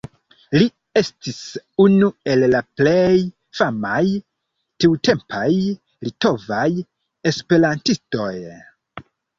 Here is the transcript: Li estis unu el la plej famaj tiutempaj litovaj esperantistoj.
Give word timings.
Li 0.59 0.63
estis 1.01 1.41
unu 1.83 2.09
el 2.35 2.47
la 2.55 2.63
plej 2.81 3.13
famaj 3.61 4.01
tiutempaj 4.15 5.47
litovaj 6.09 6.69
esperantistoj. 7.35 8.31